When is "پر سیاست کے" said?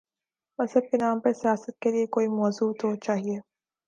1.19-1.91